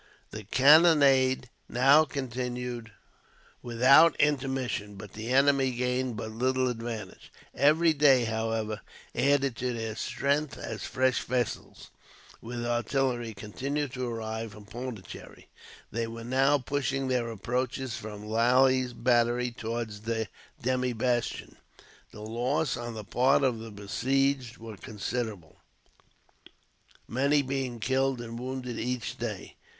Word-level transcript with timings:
The 0.31 0.43
cannonade 0.45 1.47
now 1.69 2.05
continued 2.05 2.91
without 3.61 4.15
intermission, 4.19 4.95
but 4.95 5.13
the 5.13 5.29
enemy 5.29 5.69
gained 5.69 6.17
but 6.17 6.31
little 6.31 6.69
advantage. 6.69 7.31
Every 7.53 7.93
day, 7.93 8.23
however, 8.23 8.81
added 9.13 9.55
to 9.57 9.73
their 9.73 9.95
strength, 9.95 10.57
as 10.57 10.81
fresh 10.85 11.21
vessels 11.23 11.91
with 12.41 12.65
artillery 12.65 13.35
continued 13.35 13.93
to 13.93 14.07
arrive 14.09 14.53
from 14.53 14.65
Pondicherry. 14.65 15.49
They 15.91 16.07
were 16.07 16.23
now 16.23 16.57
pushing 16.57 17.07
their 17.07 17.29
approaches 17.29 17.95
from 17.95 18.25
Lally's 18.25 18.93
Battery 18.93 19.51
towards 19.51 20.01
the 20.01 20.27
demi 20.63 20.93
bastion. 20.93 21.57
The 22.09 22.21
losses 22.21 22.75
on 22.77 22.95
the 22.95 23.03
part 23.03 23.43
of 23.43 23.59
the 23.59 23.69
besieged 23.69 24.57
were 24.57 24.77
considerable, 24.77 25.57
many 27.07 27.43
being 27.43 27.79
killed 27.79 28.19
and 28.19 28.39
wounded 28.39 28.79
each 28.79 29.19
day. 29.19 29.57